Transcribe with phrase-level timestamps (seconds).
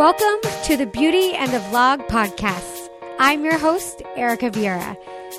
[0.00, 2.88] Welcome to the Beauty and the Vlog podcast.
[3.18, 4.96] I'm your host, Erica Vieira.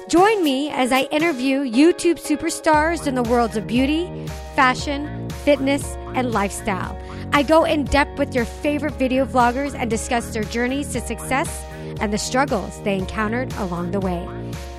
[0.08, 6.32] Join me as I interview YouTube superstars in the worlds of beauty, fashion, fitness, and
[6.32, 6.96] lifestyle.
[7.34, 11.66] I go in depth with your favorite video vloggers and discuss their journeys to success
[12.00, 14.30] and the struggles they encountered along the way.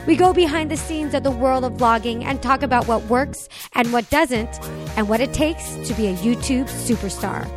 [0.06, 3.48] We go behind the scenes of the world of vlogging and talk about what works
[3.72, 4.62] and what doesn't,
[4.96, 7.50] and what it takes to be a YouTube superstar.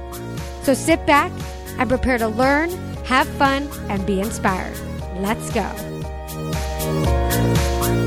[0.64, 1.32] So sit back
[1.78, 2.70] and prepare to learn,
[3.06, 4.78] have fun, and be inspired.
[5.18, 5.70] Let's go.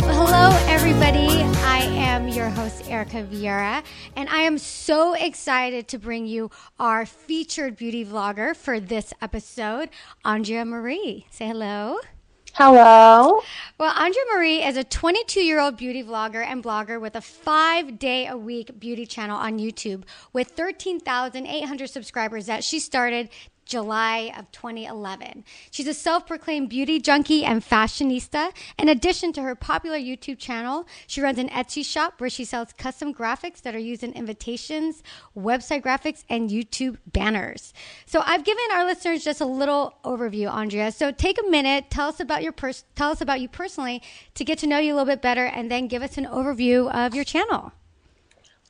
[0.03, 1.43] Well, hello, everybody.
[1.65, 3.83] I am your host, Erica Vieira,
[4.17, 9.91] and I am so excited to bring you our featured beauty vlogger for this episode,
[10.25, 11.27] Andrea Marie.
[11.31, 11.99] Say hello.
[12.55, 13.41] Hello.
[13.79, 18.01] Well, Andrea Marie is a 22 year old beauty vlogger and blogger with a five
[18.01, 23.29] day a week beauty channel on YouTube with 13,800 subscribers that she started
[23.69, 25.45] July of 2011.
[25.71, 28.53] She's a self proclaimed beauty junkie and fashionista.
[28.79, 32.73] In addition to her popular YouTube channel, she runs an Etsy shop where she sells
[32.73, 35.03] custom graphics that are used in invitations,
[35.37, 37.73] website graphics, and YouTube banners.
[38.07, 40.91] So I've given our listeners just a little overview, Andrea.
[40.91, 44.03] So take a minute, tell us about your pers- tell us about you personally
[44.35, 46.91] to get to know you a little bit better, and then give us an overview
[46.93, 47.73] of your channel.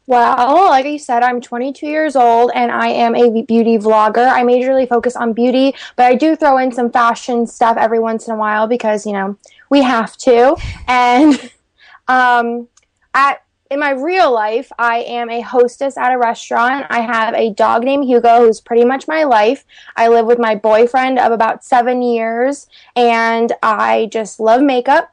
[0.08, 4.26] Well, like I said, I'm 22 years old and I am a beauty vlogger.
[4.26, 8.26] I majorly focus on beauty, but I do throw in some fashion stuff every once
[8.26, 9.36] in a while because, you know,
[9.68, 10.56] we have to.
[10.86, 11.52] And
[12.08, 12.68] um,
[13.12, 16.86] at in my real life, I am a hostess at a restaurant.
[16.88, 19.66] I have a dog named Hugo who's pretty much my life.
[19.94, 25.12] I live with my boyfriend of about seven years, and I just love makeup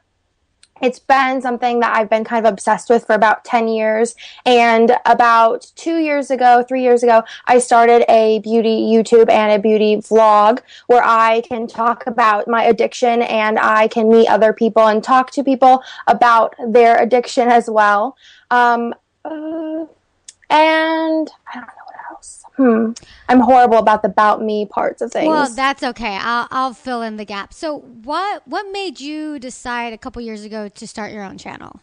[0.82, 4.14] it's been something that I've been kind of obsessed with for about 10 years.
[4.44, 9.58] And about two years ago, three years ago, I started a beauty YouTube and a
[9.58, 14.86] beauty vlog where I can talk about my addiction and I can meet other people
[14.86, 18.16] and talk to people about their addiction as well.
[18.50, 19.86] Um, uh,
[20.48, 21.85] and I don't know
[22.56, 22.92] Hmm.
[23.28, 25.28] I'm horrible about the about me parts of things.
[25.28, 26.16] Well, that's okay.
[26.20, 27.52] I'll I'll fill in the gap.
[27.52, 31.80] So, what what made you decide a couple years ago to start your own channel?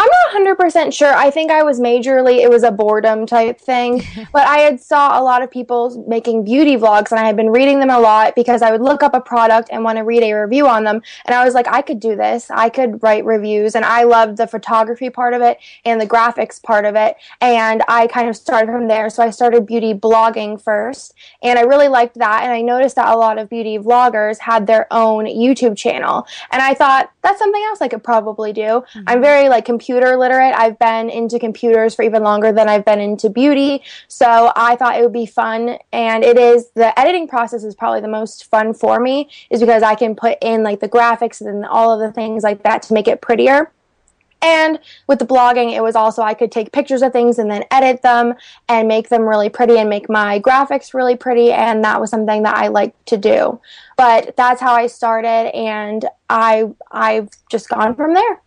[0.00, 0.08] I'm
[0.46, 1.12] not 100% sure.
[1.12, 4.02] I think I was majorly, it was a boredom type thing.
[4.32, 7.50] but I had saw a lot of people making beauty vlogs and I had been
[7.50, 10.22] reading them a lot because I would look up a product and want to read
[10.22, 11.02] a review on them.
[11.26, 12.50] And I was like, I could do this.
[12.50, 13.74] I could write reviews.
[13.74, 17.16] And I loved the photography part of it and the graphics part of it.
[17.42, 19.10] And I kind of started from there.
[19.10, 21.12] So I started beauty blogging first.
[21.42, 22.44] And I really liked that.
[22.44, 26.26] And I noticed that a lot of beauty vloggers had their own YouTube channel.
[26.50, 28.62] And I thought, that's something else I could probably do.
[28.62, 29.02] Mm-hmm.
[29.06, 30.54] I'm very like computer computer literate.
[30.56, 33.82] I've been into computers for even longer than I've been into beauty.
[34.06, 35.78] So I thought it would be fun.
[35.92, 39.82] And it is, the editing process is probably the most fun for me, is because
[39.82, 42.94] I can put in like the graphics and all of the things like that to
[42.94, 43.72] make it prettier.
[44.42, 47.64] And with the blogging, it was also I could take pictures of things and then
[47.70, 48.34] edit them
[48.68, 51.52] and make them really pretty and make my graphics really pretty.
[51.52, 53.60] And that was something that I liked to do.
[53.98, 58.40] But that's how I started, and I I've just gone from there.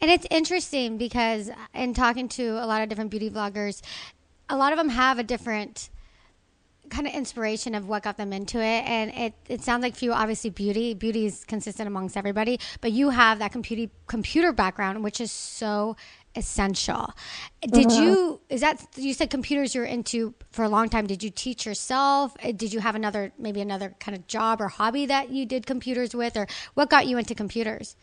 [0.00, 3.82] And it's interesting because in talking to a lot of different beauty vloggers,
[4.48, 5.90] a lot of them have a different
[6.90, 8.84] kind of inspiration of what got them into it.
[8.86, 12.92] And it, it sounds like for you obviously beauty beauty is consistent amongst everybody but
[12.92, 15.96] you have that computer computer background which is so
[16.36, 17.12] essential.
[17.62, 18.02] Did mm-hmm.
[18.02, 21.06] you is that you said computers you're into for a long time.
[21.06, 22.36] Did you teach yourself?
[22.56, 26.14] Did you have another maybe another kind of job or hobby that you did computers
[26.14, 26.36] with?
[26.36, 27.96] Or what got you into computers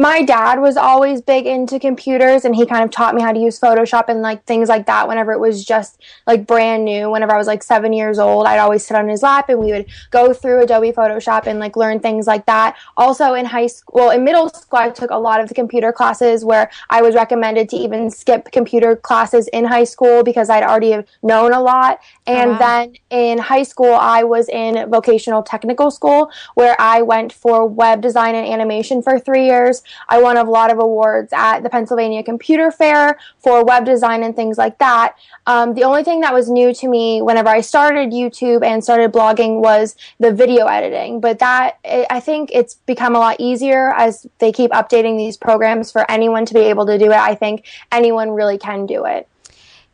[0.00, 3.38] my dad was always big into computers and he kind of taught me how to
[3.38, 7.10] use Photoshop and like things like that whenever it was just like brand new.
[7.10, 9.72] Whenever I was like seven years old, I'd always sit on his lap and we
[9.72, 12.78] would go through Adobe Photoshop and like learn things like that.
[12.96, 15.92] Also in high school, well, in middle school, I took a lot of the computer
[15.92, 20.62] classes where I was recommended to even skip computer classes in high school because I'd
[20.62, 21.98] already known a lot.
[22.26, 22.58] Oh, and oh, wow.
[22.58, 28.00] then in high school, I was in vocational technical school where I went for web
[28.00, 29.82] design and animation for three years.
[30.08, 34.34] I won a lot of awards at the Pennsylvania Computer Fair for web design and
[34.34, 35.16] things like that.
[35.46, 39.12] Um, the only thing that was new to me whenever I started YouTube and started
[39.12, 41.20] blogging was the video editing.
[41.20, 45.90] But that, I think it's become a lot easier as they keep updating these programs
[45.90, 47.18] for anyone to be able to do it.
[47.18, 49.28] I think anyone really can do it.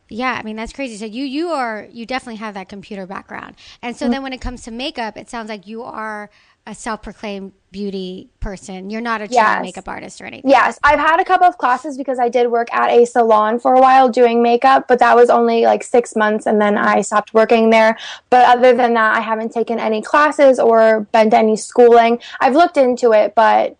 [0.09, 0.95] Yeah, I mean that's crazy.
[0.95, 4.13] So you you are you definitely have that computer background, and so mm-hmm.
[4.13, 6.29] then when it comes to makeup, it sounds like you are
[6.67, 8.89] a self-proclaimed beauty person.
[8.89, 9.45] You're not a Yes.
[9.45, 10.49] trained makeup artist or anything.
[10.49, 13.73] Yes, I've had a couple of classes because I did work at a salon for
[13.73, 17.33] a while doing makeup, but that was only like six months and then I stopped
[17.33, 17.97] working there.
[18.29, 22.19] But other than that, I haven't taken any classes or been to any schooling.
[22.41, 23.77] I've looked into it, but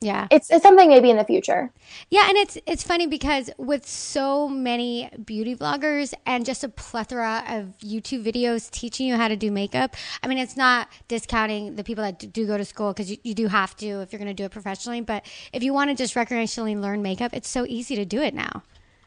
[0.00, 0.28] Yeah.
[0.30, 1.72] it's, it's something maybe in the future.
[2.10, 7.42] Yeah, and it's it's funny because with so many beauty vloggers and just a plethora
[7.48, 9.96] of YouTube videos teaching you how to do makeup.
[10.22, 13.34] I mean, it's not discounting the people that do- go to school because you, you
[13.34, 15.00] do have to if you're going to do it professionally.
[15.00, 18.34] But if you want to just recreationally learn makeup, it's so easy to do it
[18.34, 18.62] now.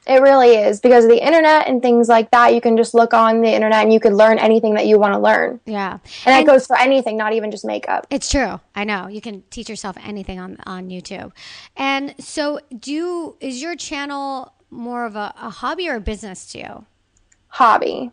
[0.07, 2.53] It really is because of the internet and things like that.
[2.53, 5.13] You can just look on the internet and you could learn anything that you want
[5.13, 5.59] to learn.
[5.65, 8.07] Yeah, And that goes for anything, not even just makeup.
[8.09, 8.59] It's true.
[8.75, 9.07] I know.
[9.07, 11.31] You can teach yourself anything on on YouTube.
[11.75, 16.45] And so do you, is your channel more of a, a hobby or a business
[16.53, 16.85] to you?
[17.49, 18.11] Hobby.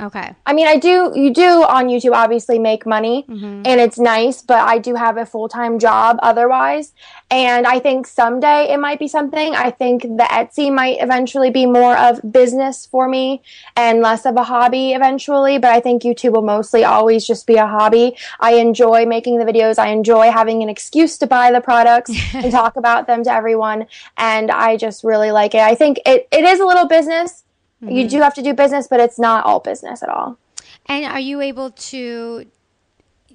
[0.00, 0.34] Okay.
[0.46, 3.62] I mean, I do, you do on YouTube obviously make money mm-hmm.
[3.66, 6.92] and it's nice, but I do have a full time job otherwise.
[7.30, 9.54] And I think someday it might be something.
[9.54, 13.42] I think the Etsy might eventually be more of business for me
[13.76, 15.58] and less of a hobby eventually.
[15.58, 18.16] But I think YouTube will mostly always just be a hobby.
[18.40, 19.78] I enjoy making the videos.
[19.78, 23.86] I enjoy having an excuse to buy the products and talk about them to everyone.
[24.16, 25.60] And I just really like it.
[25.60, 27.44] I think it, it is a little business.
[27.80, 28.08] You mm-hmm.
[28.08, 30.38] do have to do business, but it's not all business at all.
[30.86, 32.44] And are you able to?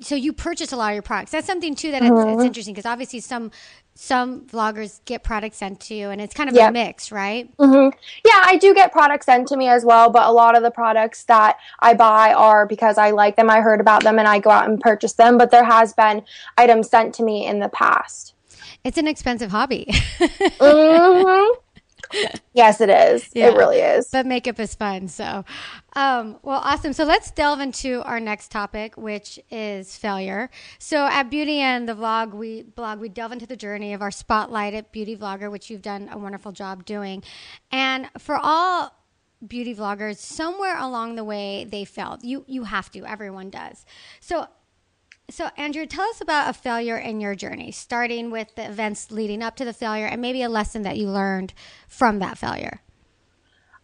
[0.02, 1.32] So you purchase a lot of your products.
[1.32, 2.42] That's something too that it's, it's mm-hmm.
[2.42, 3.52] interesting because obviously some
[3.96, 7.50] some vloggers get products sent to you, and it's kind of a mix, right?
[7.58, 7.98] Mm-hmm.
[8.26, 10.72] Yeah, I do get products sent to me as well, but a lot of the
[10.72, 14.40] products that I buy are because I like them, I heard about them, and I
[14.40, 15.38] go out and purchase them.
[15.38, 16.24] But there has been
[16.58, 18.34] items sent to me in the past.
[18.84, 19.88] It's an expensive hobby,
[20.20, 21.65] hmm
[22.54, 23.30] yes, it is.
[23.34, 23.48] Yeah.
[23.48, 24.10] It really is.
[24.12, 25.08] but makeup is fun.
[25.08, 25.46] So,
[25.96, 26.94] um, well, awesome.
[26.94, 30.50] So let's delve into our next topic, which is failure.
[30.80, 34.12] So at Beauty and the vlog, we blog, we delve into the journey of our
[34.12, 37.24] spotlight at Beauty Vlogger, which you've done a wonderful job doing.
[37.72, 38.92] And for all
[39.46, 42.24] beauty vloggers, somewhere along the way they failed.
[42.24, 43.06] You you have to.
[43.06, 43.86] Everyone does.
[44.20, 44.48] So
[45.30, 49.42] so, Andrea, tell us about a failure in your journey, starting with the events leading
[49.42, 51.54] up to the failure and maybe a lesson that you learned
[51.88, 52.82] from that failure.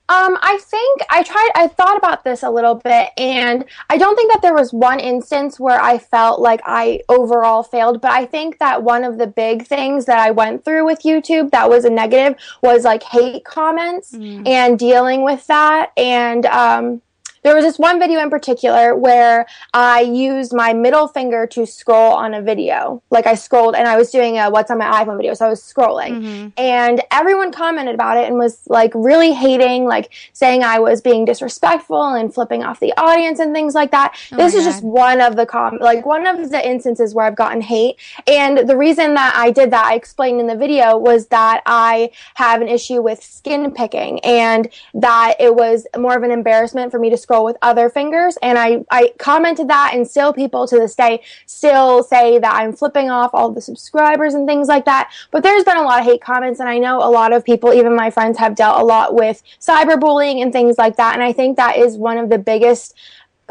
[0.10, 4.16] Um, I think I tried, I thought about this a little bit, and I don't
[4.18, 8.26] think that there was one instance where I felt like I overall failed, but I
[8.26, 11.86] think that one of the big things that I went through with YouTube that was
[11.86, 15.92] a negative was like hate comments and dealing with that.
[15.96, 17.02] And, um,
[17.44, 22.14] there was this one video in particular where I used my middle finger to scroll
[22.14, 23.02] on a video.
[23.10, 25.50] Like I scrolled and I was doing a what's on my iPhone video, so I
[25.50, 26.22] was scrolling.
[26.22, 26.48] Mm-hmm.
[26.58, 31.26] And everyone commented about it and was like really hating, like saying I was being
[31.26, 34.16] disrespectful and flipping off the audience and things like that.
[34.32, 37.26] Oh this my is just one of the com like one of the instances where
[37.26, 37.98] I've gotten hate.
[38.28, 42.12] And the reason that I did that, I explained in the video, was that I
[42.36, 47.00] have an issue with skin picking and that it was more of an embarrassment for
[47.00, 48.38] me to scroll with other fingers.
[48.42, 52.74] And I, I commented that and still people to this day still say that I'm
[52.74, 55.12] flipping off all the subscribers and things like that.
[55.32, 57.74] But there's been a lot of hate comments and I know a lot of people,
[57.74, 61.14] even my friends have dealt a lot with cyberbullying and things like that.
[61.14, 62.96] And I think that is one of the biggest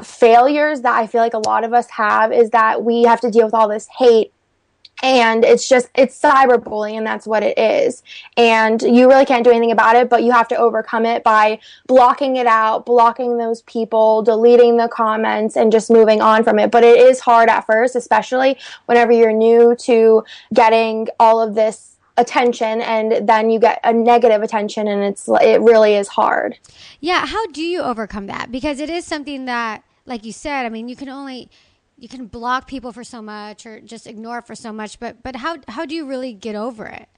[0.03, 3.31] failures that I feel like a lot of us have is that we have to
[3.31, 4.33] deal with all this hate
[5.02, 8.02] and it's just it's cyberbullying and that's what it is.
[8.37, 11.59] And you really can't do anything about it but you have to overcome it by
[11.87, 16.71] blocking it out blocking those people deleting the comments and just moving on from it.
[16.71, 21.90] But it is hard at first especially whenever you're new to getting all of this
[22.21, 26.59] attention and then you get a negative attention and it's it really is hard.
[27.00, 28.52] Yeah, how do you overcome that?
[28.52, 31.49] Because it is something that, like you said, I mean, you can only
[32.00, 35.37] you can block people for so much or just ignore for so much, but but
[35.37, 37.09] how how do you really get over it?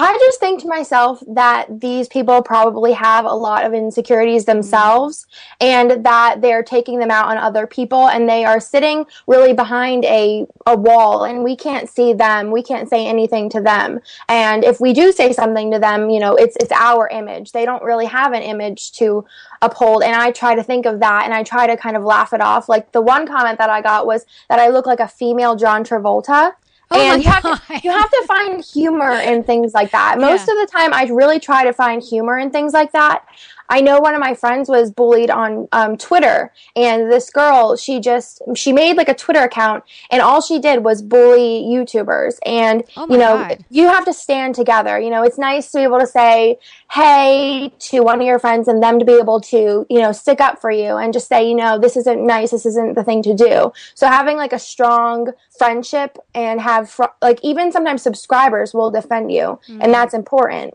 [0.00, 4.58] I just think to myself that these people probably have a lot of insecurities mm-hmm.
[4.58, 5.26] themselves
[5.60, 10.04] and that they're taking them out on other people and they are sitting really behind
[10.04, 12.52] a, a wall and we can't see them.
[12.52, 13.98] We can't say anything to them.
[14.28, 17.50] And if we do say something to them, you know, it's, it's our image.
[17.50, 19.24] They don't really have an image to
[19.62, 20.04] uphold.
[20.04, 22.40] And I try to think of that and I try to kind of laugh it
[22.40, 22.68] off.
[22.68, 25.82] Like the one comment that I got was that I look like a female John
[25.82, 26.52] Travolta.
[26.90, 30.18] Oh and you have, to, you have to find humor in things like that.
[30.18, 30.54] Most Yeah.
[30.54, 33.24] of the time, I really try to find humor in things like that.
[33.68, 38.00] I know one of my friends was bullied on um, Twitter, and this girl, she
[38.00, 42.38] just she made like a Twitter account, and all she did was bully YouTubers.
[42.44, 43.64] And Oh you know, God.
[43.70, 44.98] you have to stand together.
[44.98, 46.58] You know, it's nice to be able to say
[46.90, 50.40] hey to one of your friends and them to be able to you know stick
[50.40, 53.22] up for you and just say you know this isn't nice this isn't the thing
[53.22, 58.72] to do so having like a strong friendship and have fr- like even sometimes subscribers
[58.72, 60.72] will defend you and that's important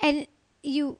[0.00, 0.26] and
[0.62, 0.98] you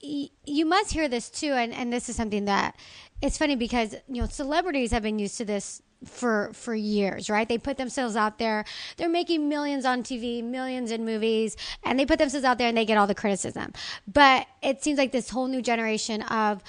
[0.00, 2.76] you must hear this too and, and this is something that
[3.20, 7.48] it's funny because you know celebrities have been used to this for for years right
[7.48, 8.64] they put themselves out there
[8.96, 12.76] they're making millions on tv millions in movies and they put themselves out there and
[12.76, 13.72] they get all the criticism
[14.06, 16.62] but it seems like this whole new generation of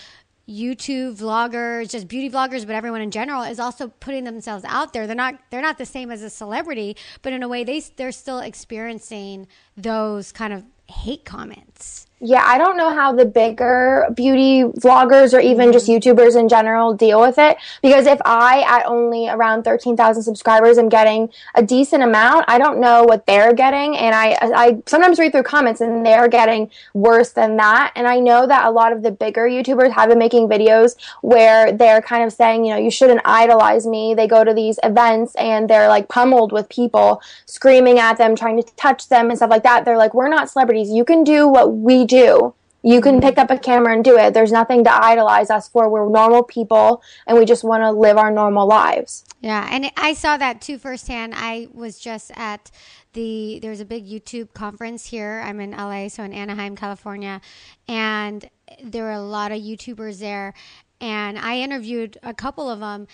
[0.50, 5.06] YouTube vloggers, just beauty vloggers, but everyone in general is also putting themselves out there.
[5.06, 8.12] They're not they're not the same as a celebrity, but in a way they they're
[8.12, 12.08] still experiencing those kind of hate comments.
[12.22, 16.10] Yeah, I don't know how the bigger beauty vloggers or even just mm-hmm.
[16.10, 17.58] YouTubers in general deal with it.
[17.82, 22.82] Because if I, at only around 13,000 subscribers, am getting a decent amount, I don't
[22.82, 23.96] know what they're getting.
[23.96, 27.94] And I, I sometimes read through comments and they're getting worse than that.
[27.96, 31.72] And I know that a lot of the bigger YouTubers have been making videos where
[31.72, 34.14] they're kind of saying, you know, you shouldn't idolize me.
[34.14, 38.62] They go to these events and they're like pummeled with people screaming at them, trying
[38.62, 39.86] to touch them and stuff like that.
[39.86, 40.90] They're like, we're not celebrities.
[40.90, 42.54] You can do what we do.
[42.82, 43.28] You can mm-hmm.
[43.28, 44.34] pick up a camera and do it.
[44.34, 45.90] There's nothing to idolize us for.
[45.90, 49.26] We're normal people and we just want to live our normal lives.
[49.42, 51.34] Yeah, and I saw that too firsthand.
[51.36, 52.72] I was just at
[53.14, 55.42] the there's a big YouTube conference here.
[55.44, 57.42] I'm in LA, so in Anaheim, California,
[57.88, 58.50] and
[58.84, 60.54] there were a lot of YouTubers there,
[61.02, 63.08] and I interviewed a couple of them.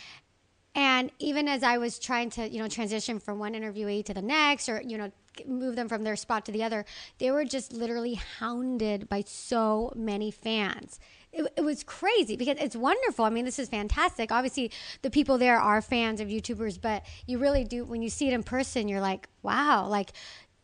[0.76, 4.22] And even as I was trying to, you know, transition from one interviewee to the
[4.22, 5.12] next, or you know,
[5.48, 6.86] move them from their spot to the other,
[7.18, 11.00] they were just literally hounded by so many fans.
[11.32, 13.26] It, it was crazy because it's wonderful.
[13.26, 14.32] I mean, this is fantastic.
[14.32, 18.28] Obviously, the people there are fans of YouTubers, but you really do when you see
[18.28, 20.12] it in person, you're like, wow, like,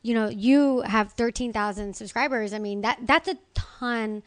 [0.01, 2.53] you know, you have thirteen thousand subscribers.
[2.53, 4.24] I mean, that that's a ton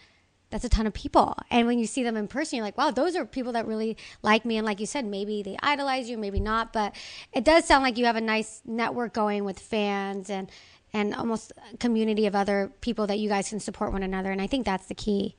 [0.50, 1.36] that's a ton of people.
[1.50, 3.96] And when you see them in person, you're like, wow, those are people that really
[4.22, 4.56] like me.
[4.56, 6.72] And like you said, maybe they idolize you, maybe not.
[6.72, 6.94] But
[7.32, 10.50] it does sound like you have a nice network going with fans and
[10.92, 14.30] and almost a community of other people that you guys can support one another.
[14.30, 15.34] And I think that's the key.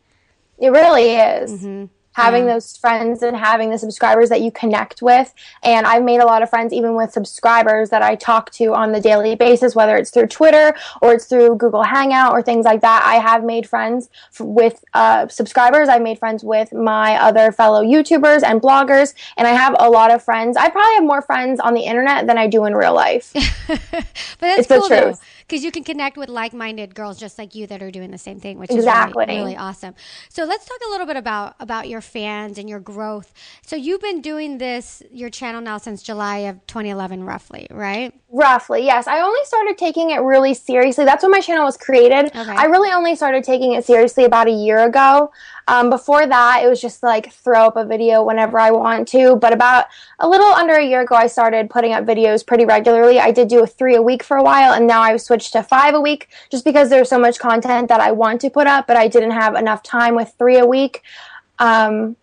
[0.57, 1.63] It really is.
[1.63, 1.85] Mm-hmm.
[2.15, 5.33] Having those friends and having the subscribers that you connect with.
[5.63, 8.91] And I've made a lot of friends even with subscribers that I talk to on
[8.93, 12.81] the daily basis, whether it's through Twitter or it's through Google Hangout or things like
[12.81, 13.03] that.
[13.05, 15.89] I have made friends f- with uh, subscribers.
[15.89, 19.13] I've made friends with my other fellow YouTubers and bloggers.
[19.37, 20.57] And I have a lot of friends.
[20.57, 23.33] I probably have more friends on the internet than I do in real life.
[23.67, 25.21] But that's It's the cool though, truth.
[25.47, 28.39] Because you can connect with like-minded girls just like you that are doing the same
[28.39, 29.23] thing, which Exactly.
[29.25, 29.95] is really, really awesome.
[30.29, 33.33] So let's talk a little bit about about your fans and your growth.
[33.61, 38.13] So you've been doing this your channel now since July of 2011, roughly, right?
[38.35, 39.07] Roughly, yes.
[39.07, 41.05] I only started taking it really seriously.
[41.05, 42.35] That's when my channel was created.
[42.35, 42.51] Okay.
[42.51, 45.31] I really only started taking it seriously about a year ago.
[45.69, 49.37] Um, before that, it was just like throw up a video whenever I want to.
[49.37, 49.85] But about
[50.19, 53.21] a little under a year ago, I started putting up videos pretty regularly.
[53.21, 55.63] I did do a three a week for a while, and now I've switched to
[55.63, 58.85] five a week just because there's so much content that I want to put up,
[58.85, 61.03] but I didn't have enough time with three a week.
[61.59, 62.17] Um,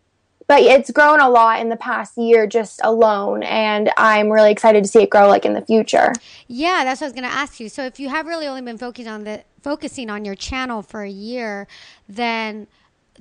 [0.47, 4.83] but it's grown a lot in the past year just alone and i'm really excited
[4.85, 6.13] to see it grow like in the future
[6.49, 7.69] Yeah, that's what I was going to ask you.
[7.69, 11.03] So if you have really only been focusing on the focusing on your channel for
[11.03, 11.67] a year,
[12.09, 12.67] then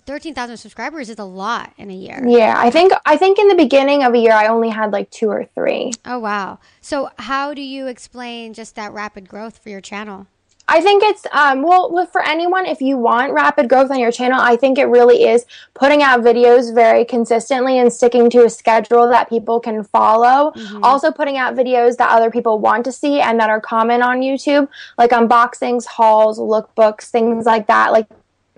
[0.06, 2.24] 13,000 subscribers is a lot in a year.
[2.28, 5.10] yeah i think i think in the beginning of a year i only had like
[5.12, 6.60] two or three Oh wow.
[6.82, 10.28] So how do you explain just that rapid growth for your channel?
[10.72, 14.40] I think it's um well for anyone if you want rapid growth on your channel,
[14.40, 19.10] I think it really is putting out videos very consistently and sticking to a schedule
[19.10, 20.54] that people can follow.
[20.82, 24.22] Also putting out videos that other people want to see and that are common on
[24.22, 27.92] YouTube, like unboxings, hauls, lookbooks, things like that.
[27.92, 28.08] Like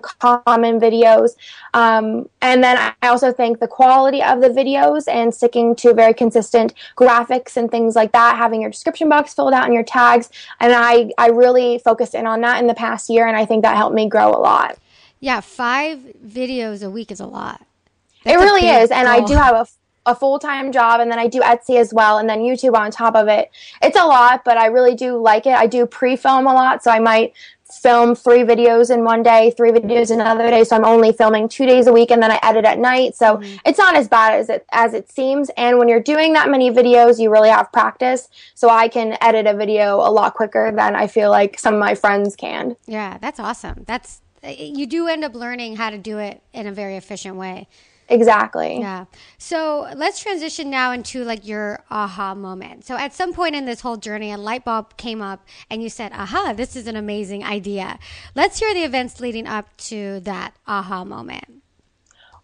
[0.03, 1.31] common videos.
[1.73, 6.13] Um, and then I also think the quality of the videos and sticking to very
[6.13, 10.29] consistent graphics and things like that, having your description box filled out and your tags.
[10.59, 13.63] And I, I really focused in on that in the past year, and I think
[13.63, 14.77] that helped me grow a lot.
[15.19, 17.61] Yeah, 5 videos a week is a lot.
[17.61, 18.91] it That's a really is.
[18.91, 19.65] And I do have a
[20.05, 22.91] a full time job, and then I do Etsy as well, and then YouTube on
[22.91, 23.51] top of it.
[23.81, 25.53] It's a lot, but I really do like it.
[25.53, 27.33] I do pre film a lot, so I might
[27.81, 30.63] film three videos in one day, three videos another day.
[30.63, 33.15] So I'm only filming two days a week, and then I edit at night.
[33.15, 33.57] So mm-hmm.
[33.65, 35.49] it's not as bad as it as it seems.
[35.57, 38.29] And when you're doing that many videos, you really have practice.
[38.55, 41.79] So I can edit a video a lot quicker than I feel like some of
[41.79, 42.75] my friends can.
[42.85, 43.83] Yeah, that's awesome.
[43.87, 47.37] That's eh, you do end up learning how to do it in a very efficient
[47.37, 47.67] way.
[48.13, 48.79] Exactly.
[48.79, 49.05] Yeah.
[49.37, 52.85] So let's transition now into like your aha moment.
[52.85, 55.89] So at some point in this whole journey, a light bulb came up and you
[55.89, 57.97] said, aha, this is an amazing idea.
[58.35, 61.63] Let's hear the events leading up to that aha moment.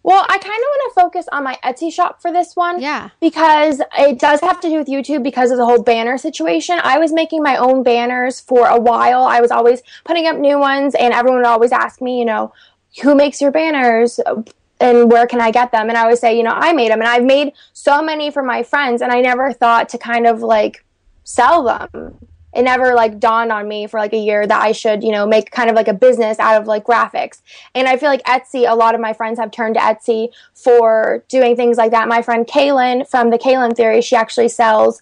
[0.02, 2.80] Well, I kind of want to focus on my Etsy shop for this one.
[2.80, 3.10] Yeah.
[3.20, 6.78] Because it does have to do with YouTube because of the whole banner situation.
[6.82, 9.24] I was making my own banners for a while.
[9.24, 12.50] I was always putting up new ones, and everyone would always ask me, you know,
[13.02, 14.18] who makes your banners?
[14.80, 15.88] And where can I get them?
[15.88, 18.42] And I would say, you know, I made them and I've made so many for
[18.42, 20.84] my friends and I never thought to kind of like
[21.24, 22.18] sell them.
[22.52, 25.24] It never like dawned on me for like a year that I should, you know,
[25.24, 27.42] make kind of like a business out of like graphics.
[27.76, 31.22] And I feel like Etsy, a lot of my friends have turned to Etsy for
[31.28, 32.08] doing things like that.
[32.08, 35.00] My friend Kaylin from the Kaylin Theory, she actually sells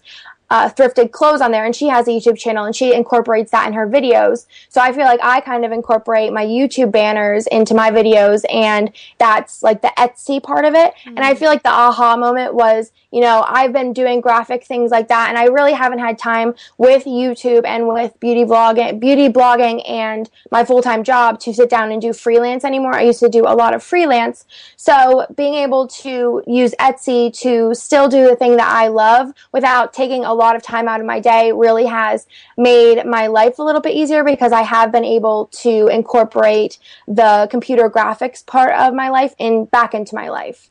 [0.49, 3.67] uh, thrifted clothes on there and she has a YouTube channel and she incorporates that
[3.67, 4.47] in her videos.
[4.69, 8.91] So I feel like I kind of incorporate my YouTube banners into my videos and
[9.17, 10.93] that's like the Etsy part of it.
[10.95, 11.09] Mm-hmm.
[11.09, 14.91] And I feel like the aha moment was, you know, I've been doing graphic things
[14.91, 19.29] like that and I really haven't had time with YouTube and with beauty vlogging, beauty
[19.29, 22.95] blogging and my full-time job to sit down and do freelance anymore.
[22.95, 24.45] I used to do a lot of freelance.
[24.75, 29.93] So being able to use Etsy to still do the thing that I love without
[29.93, 32.25] taking a lot of time out of my day really has
[32.57, 37.47] made my life a little bit easier because I have been able to incorporate the
[37.51, 40.69] computer graphics part of my life in back into my life.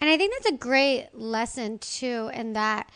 [0.00, 2.90] And I think that's a great lesson too in that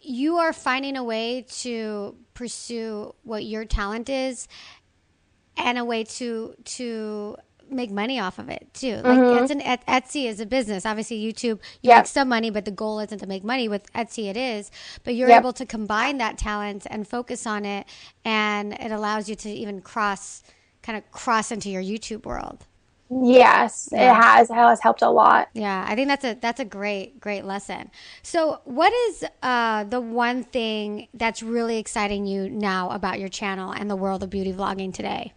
[0.00, 4.48] you are finding a way to pursue what your talent is
[5.56, 7.36] and a way to to
[7.72, 8.96] make money off of it too.
[8.96, 9.44] Like mm-hmm.
[9.44, 10.86] it's an Etsy is a business.
[10.86, 11.98] Obviously, YouTube you yep.
[11.98, 13.68] make some money, but the goal isn't to make money.
[13.68, 14.70] With Etsy, it is.
[15.04, 15.40] But you're yep.
[15.40, 17.86] able to combine that talent and focus on it,
[18.24, 20.42] and it allows you to even cross,
[20.82, 22.66] kind of cross into your YouTube world.
[23.20, 24.10] Yes, yeah.
[24.10, 24.50] it has.
[24.50, 25.48] It has helped a lot.
[25.52, 27.90] Yeah, I think that's a that's a great great lesson.
[28.22, 33.70] So, what is uh, the one thing that's really exciting you now about your channel
[33.70, 35.34] and the world of beauty vlogging today?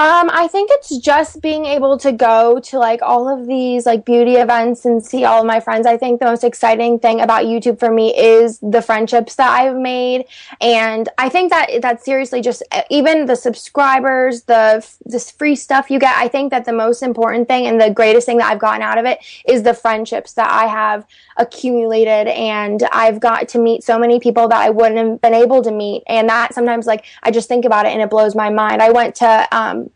[0.00, 4.06] Um, I think it's just being able to go to like all of these like
[4.06, 5.86] beauty events and see all of my friends.
[5.86, 9.76] I think the most exciting thing about YouTube for me is the friendships that I've
[9.76, 10.24] made,
[10.58, 15.98] and I think that that seriously just even the subscribers, the this free stuff you
[15.98, 16.16] get.
[16.16, 18.96] I think that the most important thing and the greatest thing that I've gotten out
[18.96, 21.04] of it is the friendships that I have
[21.36, 25.60] accumulated, and I've got to meet so many people that I wouldn't have been able
[25.60, 28.48] to meet, and that sometimes like I just think about it and it blows my
[28.48, 28.80] mind.
[28.80, 29.89] I went to um,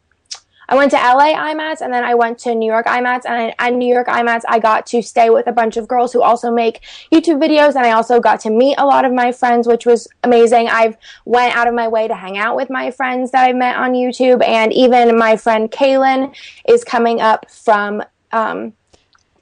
[0.68, 3.72] I went to LA IMATS and then I went to New York IMATS and at
[3.74, 6.80] New York IMATS I got to stay with a bunch of girls who also make
[7.12, 10.08] YouTube videos and I also got to meet a lot of my friends which was
[10.22, 10.68] amazing.
[10.68, 13.76] I've went out of my way to hang out with my friends that I met
[13.76, 16.34] on YouTube and even my friend Kaylin
[16.68, 18.72] is coming up from um,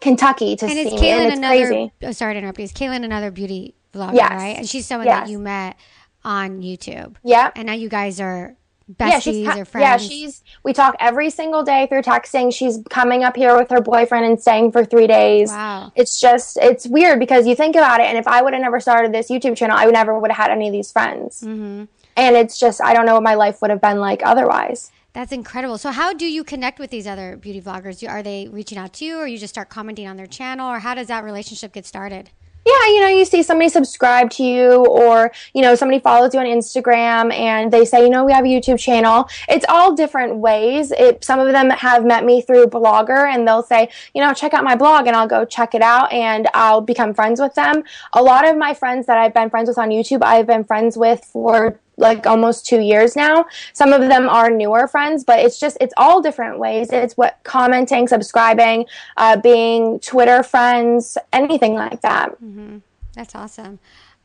[0.01, 1.93] Kentucky to and see me and it's another, crazy.
[2.03, 2.65] Oh, sorry to interrupt you.
[2.65, 4.33] Is Kaylin another beauty vlogger, yes.
[4.33, 4.57] right?
[4.57, 5.27] And she's someone yes.
[5.27, 5.77] that you met
[6.25, 7.17] on YouTube.
[7.25, 7.51] Yeah.
[7.55, 8.57] And now you guys are
[8.91, 9.83] besties yeah, or friends.
[9.83, 12.55] Yeah, she's we talk every single day through texting.
[12.55, 15.51] She's coming up here with her boyfriend and staying for three days.
[15.51, 15.93] Wow.
[15.97, 18.81] It's just it's weird because you think about it, and if I would have never
[18.81, 21.43] started this YouTube channel, I would never would have had any of these friends.
[21.43, 21.85] Mm-hmm.
[22.17, 24.91] And it's just I don't know what my life would have been like otherwise.
[25.13, 25.77] That's incredible.
[25.77, 28.09] So, how do you connect with these other beauty vloggers?
[28.09, 30.79] Are they reaching out to you, or you just start commenting on their channel, or
[30.79, 32.31] how does that relationship get started?
[32.65, 36.41] Yeah, you know, you see somebody subscribe to you or, you know, somebody follows you
[36.41, 39.29] on Instagram and they say, you know, we have a YouTube channel.
[39.49, 40.93] It's all different ways.
[40.93, 44.55] It, some of them have met me through Blogger and they'll say, you know, check
[44.55, 47.83] out my blog and I'll go check it out and I'll become friends with them.
[48.13, 50.97] A lot of my friends that I've been friends with on YouTube, I've been friends
[50.97, 53.45] with for like almost two years now.
[53.73, 56.91] Some of them are newer friends, but it's just, it's all different ways.
[56.91, 62.31] It's what commenting, subscribing, uh, being Twitter friends, anything like that.
[62.43, 62.79] Mm-hmm.
[63.15, 63.79] That's awesome.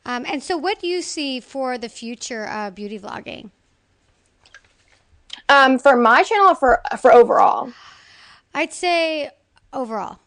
[0.06, 3.50] Um, and so, what do you see for the future of beauty vlogging?
[5.50, 7.72] Um, for my channel, for for overall,
[8.54, 9.30] I'd say
[9.72, 10.18] overall.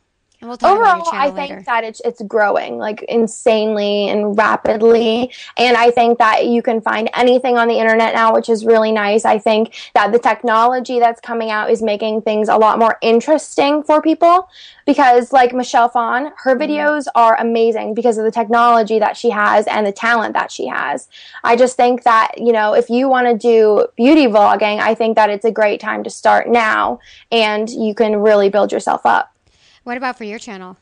[0.41, 1.61] And we'll talk Overall, I think later.
[1.67, 7.11] that it's it's growing like insanely and rapidly, and I think that you can find
[7.13, 9.23] anything on the internet now, which is really nice.
[9.23, 13.83] I think that the technology that's coming out is making things a lot more interesting
[13.83, 14.49] for people
[14.87, 16.71] because, like Michelle Phan, her mm-hmm.
[16.71, 20.65] videos are amazing because of the technology that she has and the talent that she
[20.65, 21.07] has.
[21.43, 25.17] I just think that you know if you want to do beauty vlogging, I think
[25.17, 26.99] that it's a great time to start now,
[27.31, 29.30] and you can really build yourself up.
[29.83, 30.77] What about for your channel?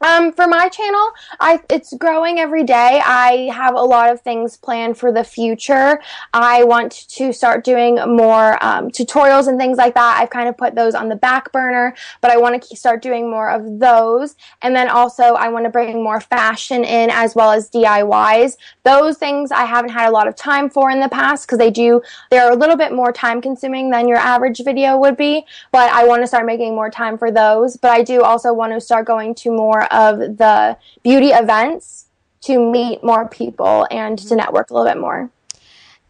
[0.00, 3.02] Um, for my channel, I it's growing every day.
[3.04, 6.00] I have a lot of things planned for the future.
[6.32, 10.18] I want to start doing more um, tutorials and things like that.
[10.20, 13.28] I've kind of put those on the back burner, but I want to start doing
[13.28, 14.36] more of those.
[14.62, 18.56] And then also, I want to bring more fashion in as well as DIYs.
[18.84, 21.70] Those things I haven't had a lot of time for in the past because they
[21.72, 25.44] do they're a little bit more time consuming than your average video would be.
[25.72, 27.76] But I want to start making more time for those.
[27.76, 32.06] But I do also want to start going to more of the beauty events
[32.42, 34.36] to meet more people and to mm-hmm.
[34.36, 35.30] network a little bit more.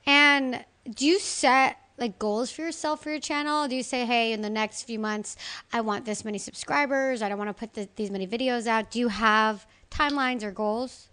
[0.07, 0.65] And
[0.95, 3.69] do you set like goals for yourself for your channel?
[3.69, 5.37] Do you say, hey, in the next few months,
[5.73, 7.23] I want this many subscribers.
[7.23, 8.91] I don't want to put the, these many videos out.
[8.91, 11.09] Do you have timelines or goals?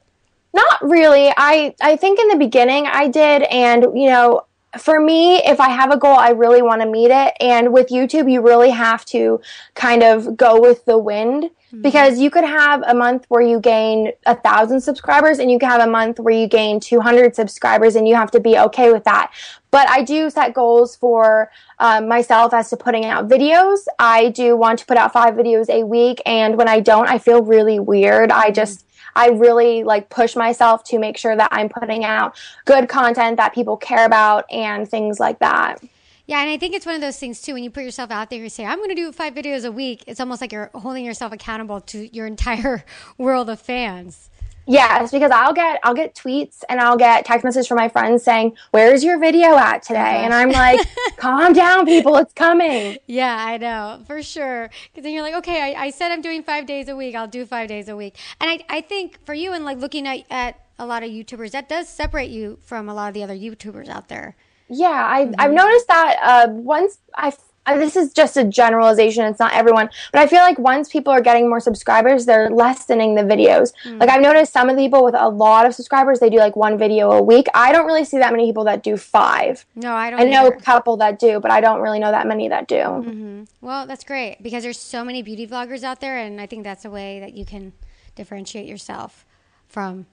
[0.54, 1.34] Not really.
[1.36, 4.46] I I think in the beginning I did, and you know,
[4.78, 7.34] for me, if I have a goal, I really want to meet it.
[7.40, 9.42] And with YouTube, you really have to
[9.74, 11.82] kind of go with the wind mm-hmm.
[11.82, 15.70] because you could have a month where you gain a thousand subscribers and you can
[15.70, 19.04] have a month where you gain 200 subscribers and you have to be okay with
[19.04, 19.32] that.
[19.72, 23.86] But I do set goals for um, myself as to putting out videos.
[24.00, 26.22] I do want to put out five videos a week.
[26.26, 28.32] And when I don't, I feel really weird.
[28.32, 28.54] I mm-hmm.
[28.54, 28.86] just,
[29.16, 33.54] I really like push myself to make sure that I'm putting out good content that
[33.54, 35.84] people care about and things like that.
[36.28, 37.54] Yeah, and I think it's one of those things too.
[37.54, 39.72] When you put yourself out there, you say, "I'm going to do five videos a
[39.72, 42.84] week." It's almost like you're holding yourself accountable to your entire
[43.18, 44.30] world of fans.
[44.68, 48.24] Yes, because I'll get I'll get tweets and I'll get text messages from my friends
[48.24, 50.80] saying, "Where's your video at today?" And I'm like,
[51.18, 54.70] "Calm down, people, it's coming." Yeah, I know for sure.
[54.92, 57.16] Because then you're like, "Okay, I, I, said I'm doing five days a week.
[57.16, 60.08] I'll do five days a week." And I I think for you and like looking
[60.08, 63.24] at at a lot of YouTubers, that does separate you from a lot of the
[63.24, 64.36] other YouTubers out there.
[64.68, 65.34] Yeah, I, mm-hmm.
[65.38, 67.32] I've noticed that uh, once I
[67.74, 71.22] this is just a generalization it's not everyone but i feel like once people are
[71.22, 74.00] getting more subscribers they're lessening the videos mm.
[74.00, 76.56] like i've noticed some of the people with a lot of subscribers they do like
[76.56, 79.94] one video a week i don't really see that many people that do five no
[79.94, 80.56] i don't i know either.
[80.56, 83.44] a couple that do but i don't really know that many that do mm-hmm.
[83.62, 86.86] well that's great because there's so many beauty vloggers out there and i think that's
[86.86, 87.74] a way that you can
[88.16, 89.26] differentiate yourself
[89.68, 90.06] from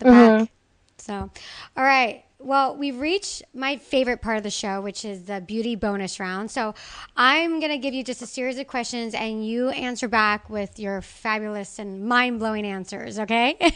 [0.00, 0.44] the mm-hmm.
[0.44, 0.52] pack
[0.98, 1.30] so
[1.76, 5.76] all right well, we've reached my favorite part of the show, which is the beauty
[5.76, 6.50] bonus round.
[6.50, 6.74] So
[7.16, 10.78] I'm going to give you just a series of questions and you answer back with
[10.78, 13.56] your fabulous and mind blowing answers, okay?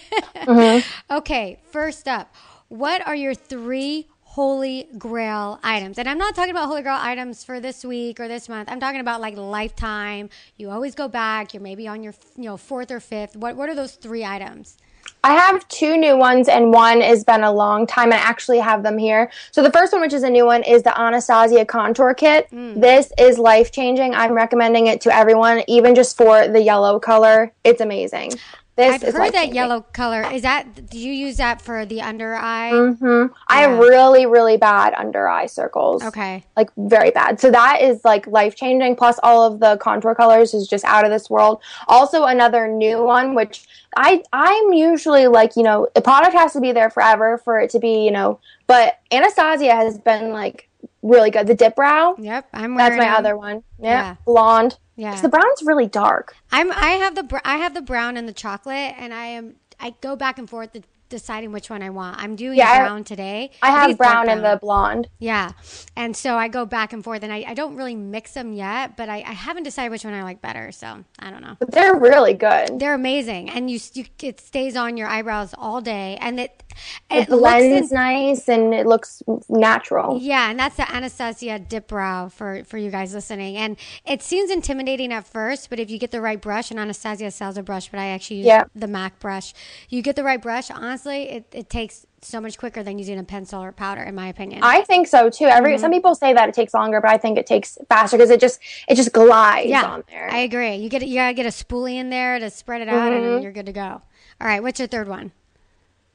[0.47, 1.15] Mm-hmm.
[1.17, 2.33] okay, first up,
[2.69, 5.99] what are your three holy grail items?
[5.99, 8.71] And I'm not talking about holy grail items for this week or this month.
[8.71, 10.31] I'm talking about like lifetime.
[10.57, 13.35] You always go back, you're maybe on your you know fourth or fifth.
[13.35, 14.77] What, what are those three items?
[15.25, 18.13] I have two new ones, and one has been a long time.
[18.13, 19.31] I actually have them here.
[19.51, 22.49] So the first one, which is a new one, is the Anastasia Contour Kit.
[22.53, 22.81] Mm.
[22.81, 24.15] This is life changing.
[24.15, 27.53] I'm recommending it to everyone, even just for the yellow color.
[27.65, 28.33] It's amazing.
[28.77, 30.23] This I've heard that yellow color.
[30.31, 32.71] Is that do you use that for the under eye?
[32.75, 33.07] Mm-hmm.
[33.07, 33.29] Yeah.
[33.49, 36.03] I have really, really bad under eye circles.
[36.03, 37.41] Okay, like very bad.
[37.41, 38.97] So that is like life changing.
[38.97, 41.63] Plus, all of the contour colors is just out of this world.
[41.89, 46.61] Also, another new one, which I I'm usually like you know the product has to
[46.61, 48.41] be there forever for it to be you know.
[48.67, 50.69] But Anastasia has been like
[51.01, 51.47] really good.
[51.47, 52.15] The dip brow.
[52.19, 52.75] Yep, I'm.
[52.75, 53.63] Wearing That's my other one.
[53.79, 54.17] Yeah.
[54.27, 54.77] blonde.
[54.97, 56.35] Yeah, the brown's really dark.
[56.51, 56.73] I'm.
[56.73, 57.41] I have the.
[57.45, 59.57] I have the brown and the chocolate, and I am.
[59.79, 60.75] I go back and forth
[61.09, 62.21] deciding which one I want.
[62.21, 63.51] I'm doing yeah, brown today.
[63.63, 65.09] I, I have brown, brown and the blonde.
[65.19, 65.53] Yeah.
[65.95, 68.97] And so I go back and forth and I, I don't really mix them yet,
[68.97, 70.73] but I, I haven't decided which one I like better.
[70.73, 71.57] So I don't know.
[71.59, 72.79] But they're really good.
[72.79, 73.51] They're amazing.
[73.51, 76.19] And you, you it stays on your eyebrows all day.
[76.21, 76.63] And it,
[77.11, 80.19] it, in, nice and it looks natural.
[80.21, 80.51] Yeah.
[80.51, 83.57] And that's the Anastasia Dip Brow for, for you guys listening.
[83.57, 87.31] And it seems intimidating at first, but if you get the right brush, and Anastasia
[87.31, 88.65] sells a brush, but I actually use yeah.
[88.75, 89.53] the MAC brush,
[89.89, 93.25] you get the right brush honestly, it, it takes so much quicker than using a
[93.25, 94.63] pencil or powder, in my opinion.
[94.63, 95.45] I think so too.
[95.45, 95.81] Every mm-hmm.
[95.81, 98.41] some people say that it takes longer, but I think it takes faster because it
[98.41, 100.31] just it just glides yeah, on there.
[100.31, 100.77] I agree.
[100.77, 103.35] You get you gotta get a spoolie in there to spread it out, mm-hmm.
[103.35, 104.03] and you're good to go.
[104.41, 105.33] All right, what's your third one?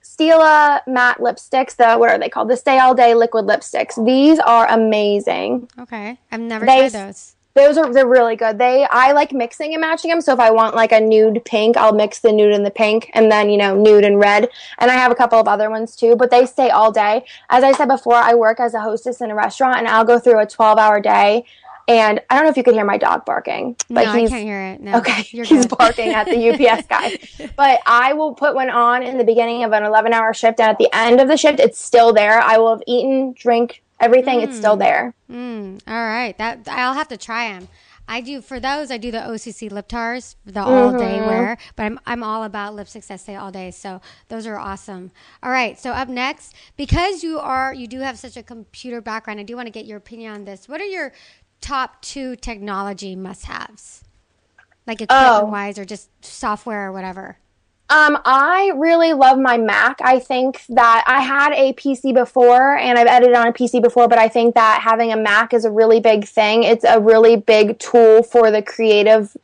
[0.04, 1.76] Stila matte lipsticks.
[1.76, 2.50] The what are they called?
[2.50, 4.04] The Stay All Day liquid lipsticks.
[4.04, 5.70] These are amazing.
[5.80, 7.36] Okay, I've never they, tried those.
[7.54, 8.58] Those are they're really good.
[8.58, 10.22] They I like mixing and matching them.
[10.22, 13.12] So if I want like a nude pink, I'll mix the nude and the pink,
[13.14, 14.50] and then you know nude and red.
[14.80, 16.16] And I have a couple of other ones too.
[16.16, 17.26] But they stay all day.
[17.50, 20.18] As I said before, I work as a hostess in a restaurant, and I'll go
[20.18, 21.46] through a twelve hour day.
[21.88, 24.36] And I don't know if you can hear my dog barking, but no, he's, I
[24.36, 24.82] can't hear it.
[24.82, 27.18] No, okay, he's barking at the UPS guy.
[27.56, 30.70] But I will put one on in the beginning of an 11 hour shift, and
[30.70, 32.40] at the end of the shift, it's still there.
[32.40, 34.40] I will have eaten, drink, everything.
[34.40, 34.44] Mm.
[34.44, 34.80] It's still mm.
[34.80, 35.16] there.
[35.30, 35.82] Mm.
[35.88, 37.68] All right, that I'll have to try them.
[38.12, 38.92] I do for those.
[38.92, 41.58] I do the OCC lip tars, the all day wear.
[41.78, 43.72] But I'm I'm all about lipstick that stay all day.
[43.72, 45.12] So those are awesome.
[45.42, 45.80] All right.
[45.80, 49.56] So up next, because you are you do have such a computer background, I do
[49.56, 50.68] want to get your opinion on this.
[50.68, 51.14] What are your
[51.62, 54.04] top two technology must haves,
[54.86, 57.38] like equipment wise, or just software or whatever?
[57.92, 60.00] Um, I really love my Mac.
[60.02, 64.08] I think that I had a PC before and I've edited on a PC before,
[64.08, 66.64] but I think that having a Mac is a really big thing.
[66.64, 69.36] It's a really big tool for the creative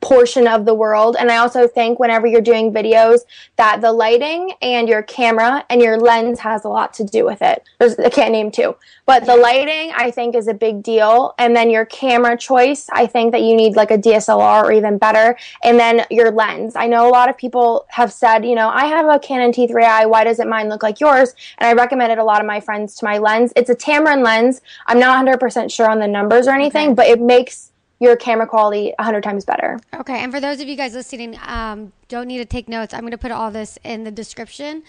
[0.00, 1.16] portion of the world.
[1.18, 3.20] And I also think whenever you're doing videos
[3.56, 7.42] that the lighting and your camera and your lens has a lot to do with
[7.42, 7.62] it.
[7.78, 11.34] There's, I can't name two, but the lighting I think is a big deal.
[11.38, 14.96] And then your camera choice, I think that you need like a DSLR or even
[14.96, 15.36] better.
[15.62, 16.76] And then your lens.
[16.76, 20.08] I know a lot of people have said, you know, I have a Canon T3i.
[20.08, 21.34] Why doesn't mine look like yours?
[21.58, 23.52] And I recommended a lot of my friends to my lens.
[23.54, 24.62] It's a Tamron lens.
[24.86, 26.94] I'm not 100% sure on the numbers or anything, Okay.
[26.94, 29.78] but it makes your camera quality 100 times better.
[29.94, 32.92] Okay, and for those of you guys listening, um, don't need to take notes.
[32.94, 34.82] I'm going to put all this in the description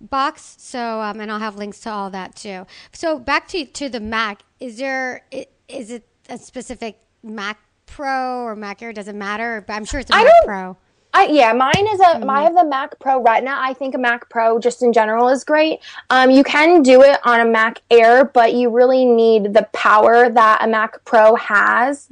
[0.00, 2.66] box, so um, and I'll have links to all that too.
[2.92, 4.42] So back to to the Mac.
[4.60, 5.24] Is there,
[5.68, 8.92] is it a specific Mac Pro or Mac Air?
[8.92, 9.64] Does it matter?
[9.68, 10.76] I'm sure it's a Mac don't- Pro.
[11.14, 12.24] I, yeah, mine is a.
[12.28, 13.56] I have the Mac Pro Retina.
[13.58, 15.80] I think a Mac Pro just in general is great.
[16.10, 20.28] Um, you can do it on a Mac Air, but you really need the power
[20.28, 22.08] that a Mac Pro has,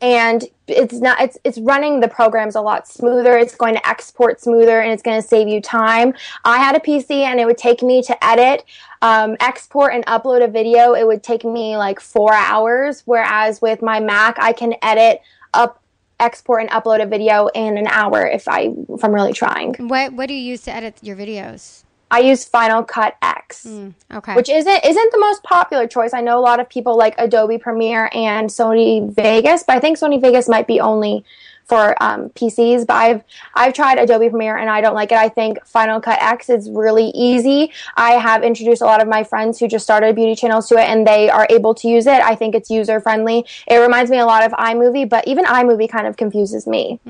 [0.00, 1.20] and it's not.
[1.20, 3.38] It's it's running the programs a lot smoother.
[3.38, 6.12] It's going to export smoother, and it's going to save you time.
[6.44, 8.64] I had a PC, and it would take me to edit.
[9.02, 13.02] Um, export and upload a video, it would take me like four hours.
[13.06, 15.22] Whereas with my Mac, I can edit
[15.54, 15.79] up
[16.20, 19.74] export and upload a video in an hour if I if I'm really trying.
[19.78, 21.84] What what do you use to edit your videos?
[22.12, 24.34] I use Final Cut X, hmm, Okay.
[24.34, 26.12] which isn't isn't the most popular choice.
[26.12, 29.96] I know a lot of people like Adobe Premiere and Sony Vegas, but I think
[29.96, 31.24] Sony Vegas might be only
[31.64, 32.86] for um, PCs.
[32.86, 35.18] But I've I've tried Adobe Premiere and I don't like it.
[35.18, 37.72] I think Final Cut X is really easy.
[37.96, 40.88] I have introduced a lot of my friends who just started beauty channels to it,
[40.88, 42.20] and they are able to use it.
[42.20, 43.44] I think it's user friendly.
[43.66, 47.00] It reminds me a lot of iMovie, but even iMovie kind of confuses me.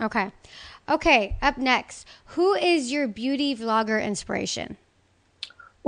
[0.00, 0.30] okay.
[0.88, 1.36] Okay.
[1.42, 4.76] Up next, who is your beauty vlogger inspiration?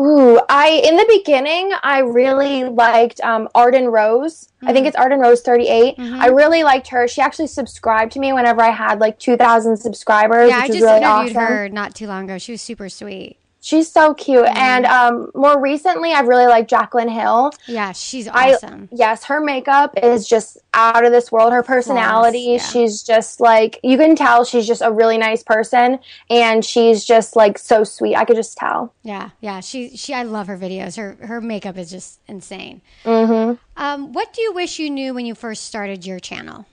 [0.01, 4.49] Ooh, I in the beginning I really liked um, Arden Rose.
[4.63, 4.75] I Mm-hmm.
[4.75, 7.09] think it's Arden Rose thirty I really liked her.
[7.09, 10.81] She actually subscribed to me whenever I had like two thousand subscribers, Yeah, I just
[10.83, 11.43] really interviewed awesome.
[11.43, 12.39] her not too long ago.
[12.39, 13.38] She was super sweet.
[13.61, 14.45] She's so cute.
[14.45, 14.57] Mm-hmm.
[14.57, 17.51] And um, more recently, I've really liked Jaclyn Hill.
[17.67, 18.89] Yeah, she's I awesome.
[18.93, 21.53] yes, her makeup is just out of this world.
[21.53, 22.59] Her personality, yeah.
[22.59, 25.99] she's just like you can tell she's just a really nice person,
[26.31, 28.15] and she's just like so sweet.
[28.15, 28.95] I could just tell.
[29.03, 29.61] Yeah, yeah.
[29.61, 30.97] She she I love her videos.
[30.97, 32.81] Her her makeup is just insane.
[33.05, 33.55] Mm-hmm.
[33.77, 36.67] Um, what do you wish you knew when you first started your channel?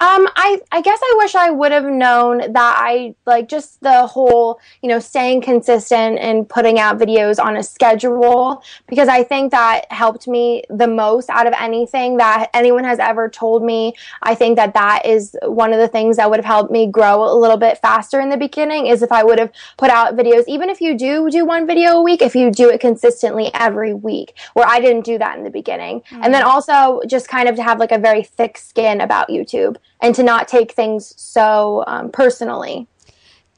[0.00, 4.06] Um, I I guess I wish I would have known that I like just the
[4.06, 9.50] whole, you know, staying consistent and putting out videos on a schedule because I think
[9.50, 13.92] that helped me the most out of anything that anyone has ever told me.
[14.22, 17.24] I think that that is one of the things that would have helped me grow
[17.24, 20.44] a little bit faster in the beginning is if I would have put out videos
[20.46, 23.94] even if you do do one video a week, if you do it consistently every
[23.94, 26.02] week, where I didn't do that in the beginning.
[26.12, 29.76] And then also just kind of to have like a very thick skin about YouTube
[30.00, 32.86] and to not take things so um, personally.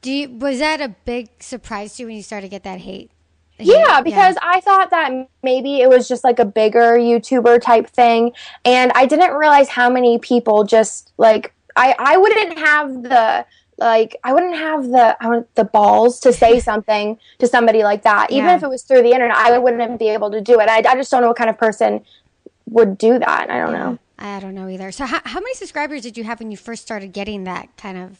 [0.01, 2.79] Do you, was that a big surprise to you when you started to get that
[2.79, 3.11] hate?
[3.59, 5.11] Yeah, because I thought that
[5.43, 8.31] maybe it was just like a bigger YouTuber type thing,
[8.65, 13.45] and I didn't realize how many people just like I I wouldn't have the
[13.77, 18.01] like I wouldn't have the I want the balls to say something to somebody like
[18.01, 18.55] that, even Yeah.
[18.55, 19.37] if it was through the internet.
[19.37, 20.67] I wouldn't be able to do it.
[20.67, 22.03] I, I just don't know what kind of person
[22.67, 23.49] would do that.
[23.51, 23.99] I don't know.
[24.21, 24.91] I don't know either.
[24.91, 27.97] So how, how many subscribers did you have when you first started getting that kind
[27.97, 28.19] of?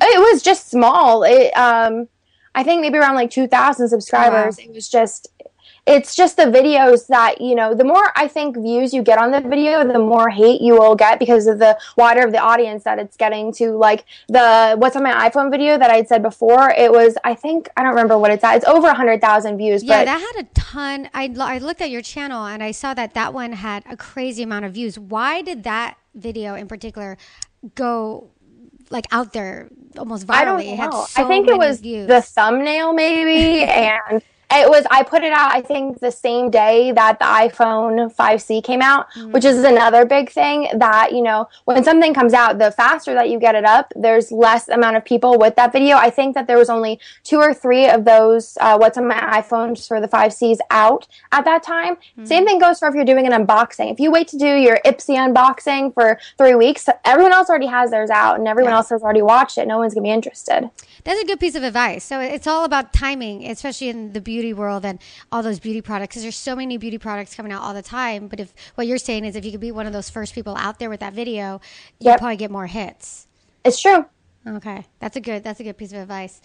[0.00, 1.22] It was just small.
[1.24, 2.08] It um
[2.54, 4.58] I think maybe around like 2000 subscribers.
[4.58, 5.28] It was just
[5.84, 9.32] it's just the videos that, you know, the more I think views you get on
[9.32, 12.84] the video, the more hate you will get because of the wider of the audience
[12.84, 16.70] that it's getting to like the what's on my iPhone video that I'd said before,
[16.70, 18.56] it was I think I don't remember what it's at.
[18.56, 21.10] It's over 100,000 views, Yeah, but that had a ton.
[21.14, 24.44] I, I looked at your channel and I saw that that one had a crazy
[24.44, 25.00] amount of views.
[25.00, 27.18] Why did that video in particular
[27.74, 28.30] go
[28.90, 29.68] like out there
[29.98, 30.34] almost virally?
[30.36, 31.06] I don't know.
[31.08, 32.06] so I think it was views.
[32.06, 34.22] the thumbnail maybe and
[34.60, 38.62] it was I put it out I think the same day that the iPhone 5C
[38.62, 39.32] came out, mm-hmm.
[39.32, 43.30] which is another big thing that, you know, when something comes out, the faster that
[43.30, 45.96] you get it up, there's less amount of people with that video.
[45.96, 49.20] I think that there was only two or three of those uh, what's on my
[49.40, 51.96] iPhones for the 5Cs out at that time.
[51.96, 52.24] Mm-hmm.
[52.24, 53.92] Same thing goes for if you're doing an unboxing.
[53.92, 57.90] If you wait to do your Ipsy unboxing for 3 weeks, everyone else already has
[57.90, 58.78] theirs out and everyone yeah.
[58.78, 59.66] else has already watched it.
[59.68, 60.70] No one's going to be interested.
[61.04, 62.04] That's a good piece of advice.
[62.04, 64.98] So it's all about timing, especially in the beauty world and
[65.30, 68.28] all those beauty products because there's so many beauty products coming out all the time.
[68.28, 70.56] But if what you're saying is if you could be one of those first people
[70.56, 71.60] out there with that video,
[72.00, 72.18] yep.
[72.18, 73.26] probably get more hits.
[73.64, 74.06] It's true.
[74.46, 76.40] Okay, that's a good that's a good piece of advice.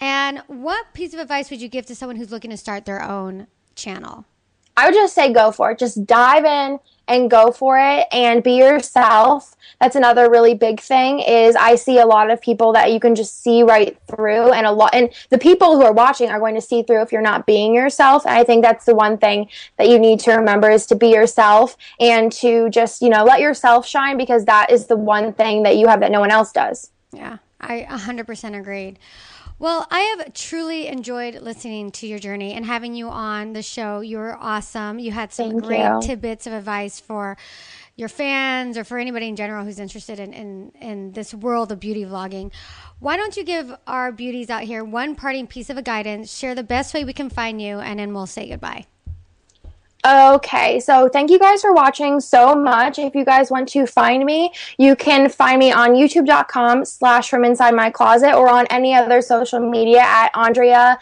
[0.00, 3.02] And what piece of advice would you give to someone who's looking to start their
[3.02, 4.24] own channel?
[4.80, 5.78] I would just say go for it.
[5.78, 9.54] Just dive in and go for it and be yourself.
[9.78, 13.14] That's another really big thing is I see a lot of people that you can
[13.14, 16.54] just see right through and a lot and the people who are watching are going
[16.54, 18.24] to see through if you're not being yourself.
[18.24, 21.08] And I think that's the one thing that you need to remember is to be
[21.08, 25.62] yourself and to just, you know, let yourself shine because that is the one thing
[25.64, 26.90] that you have that no one else does.
[27.12, 27.36] Yeah.
[27.60, 28.98] I 100% agreed.
[29.60, 34.00] Well, I have truly enjoyed listening to your journey and having you on the show.
[34.00, 34.98] You were awesome.
[34.98, 36.00] You had some Thank great you.
[36.00, 37.36] tidbits of advice for
[37.94, 41.78] your fans or for anybody in general who's interested in, in, in this world of
[41.78, 42.50] beauty vlogging.
[43.00, 46.54] Why don't you give our beauties out here one parting piece of a guidance, share
[46.54, 48.86] the best way we can find you, and then we'll say goodbye.
[50.06, 52.98] Okay, so thank you guys for watching so much.
[52.98, 57.44] If you guys want to find me, you can find me on youtube.com slash from
[57.44, 60.98] inside my closet or on any other social media at Andrea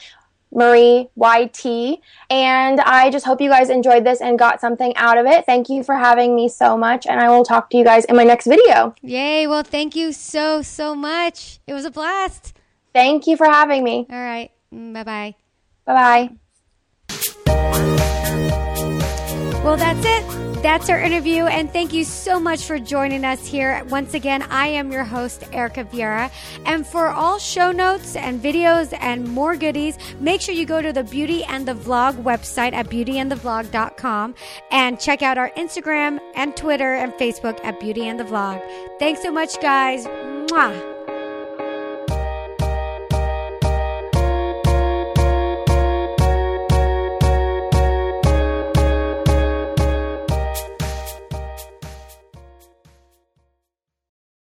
[0.53, 2.01] Marie YT.
[2.31, 5.45] And I just hope you guys enjoyed this and got something out of it.
[5.47, 7.07] Thank you for having me so much.
[7.07, 8.95] And I will talk to you guys in my next video.
[9.03, 9.47] Yay.
[9.47, 11.61] Well, thank you so, so much.
[11.67, 12.55] It was a blast.
[12.93, 14.07] Thank you for having me.
[14.11, 14.51] All right.
[14.75, 15.35] Mm, bye bye.
[15.85, 16.31] Bye
[17.09, 17.35] bye.
[19.68, 20.62] Well, that's it.
[20.62, 21.44] That's our interview.
[21.44, 23.85] And thank you so much for joining us here.
[23.90, 26.31] Once again, I am your host, Erica Vieira.
[26.64, 30.90] And for all show notes and videos and more goodies, make sure you go to
[30.90, 34.35] the Beauty and the Vlog website at beautyandthevlog.com
[34.70, 38.62] and check out our Instagram and Twitter and Facebook at Beauty and the Vlog.
[38.98, 40.07] Thanks so much, guys.
[40.07, 40.98] Mwah.